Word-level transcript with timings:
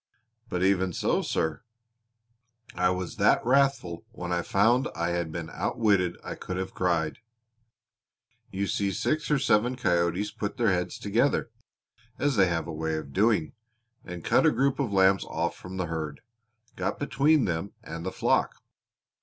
"But 0.49 0.63
even 0.63 0.93
so, 0.93 1.21
sir, 1.21 1.61
I 2.73 2.89
was 2.89 3.17
that 3.17 3.45
wrathful 3.45 4.03
when 4.13 4.31
I 4.31 4.41
found 4.41 4.87
I 4.95 5.09
had 5.11 5.31
been 5.31 5.51
outwitted 5.51 6.17
I 6.23 6.33
could 6.33 6.57
have 6.57 6.73
cried. 6.73 7.19
You 8.49 8.65
see 8.65 8.91
six 8.93 9.29
or 9.29 9.37
seven 9.37 9.75
coyotes 9.75 10.31
put 10.31 10.57
their 10.57 10.71
heads 10.71 10.97
together, 10.97 11.51
as 12.17 12.35
they 12.35 12.47
have 12.47 12.65
a 12.65 12.73
way 12.73 12.95
of 12.97 13.13
doing, 13.13 13.53
and 14.03 14.25
cut 14.25 14.43
a 14.47 14.51
group 14.51 14.79
of 14.79 14.91
lambs 14.91 15.23
off 15.25 15.55
from 15.55 15.77
the 15.77 15.85
herd 15.85 16.21
got 16.75 16.97
between 16.97 17.45
them 17.45 17.73
and 17.83 18.03
the 18.03 18.11
flock. 18.11 18.55